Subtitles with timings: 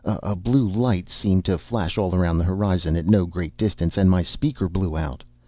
[0.03, 4.09] A blue light seemed to flash all around the horizon at no great distance and
[4.09, 5.23] my speaker blew out.